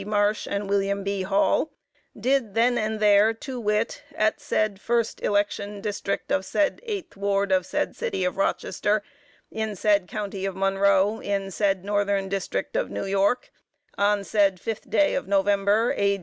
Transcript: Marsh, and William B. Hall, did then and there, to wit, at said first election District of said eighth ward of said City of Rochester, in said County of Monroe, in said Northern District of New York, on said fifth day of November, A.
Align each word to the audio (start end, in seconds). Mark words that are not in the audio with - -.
Marsh, 0.05 0.47
and 0.49 0.67
William 0.67 1.03
B. 1.03 1.21
Hall, 1.21 1.69
did 2.19 2.55
then 2.55 2.75
and 2.75 2.99
there, 2.99 3.35
to 3.35 3.59
wit, 3.59 4.01
at 4.15 4.39
said 4.41 4.81
first 4.81 5.21
election 5.21 5.79
District 5.79 6.31
of 6.31 6.43
said 6.43 6.79
eighth 6.81 7.15
ward 7.15 7.51
of 7.51 7.67
said 7.67 7.95
City 7.95 8.23
of 8.25 8.35
Rochester, 8.35 9.03
in 9.51 9.75
said 9.75 10.07
County 10.07 10.43
of 10.47 10.55
Monroe, 10.55 11.19
in 11.19 11.51
said 11.51 11.85
Northern 11.85 12.29
District 12.29 12.75
of 12.75 12.89
New 12.89 13.05
York, 13.05 13.51
on 13.95 14.23
said 14.23 14.59
fifth 14.59 14.89
day 14.89 15.13
of 15.13 15.27
November, 15.27 15.93
A. 15.95 16.19